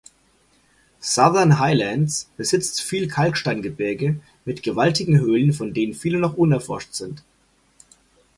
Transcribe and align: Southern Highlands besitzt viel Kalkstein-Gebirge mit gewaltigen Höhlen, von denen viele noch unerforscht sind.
Southern 0.99 1.59
Highlands 1.59 2.27
besitzt 2.35 2.81
viel 2.81 3.07
Kalkstein-Gebirge 3.07 4.19
mit 4.45 4.63
gewaltigen 4.63 5.19
Höhlen, 5.19 5.53
von 5.53 5.75
denen 5.75 5.93
viele 5.93 6.17
noch 6.17 6.35
unerforscht 6.37 6.95
sind. 6.95 7.21